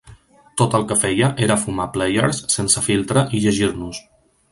[0.59, 4.01] Tot el que feia era fumar Player's sense filtre i llegir-nos.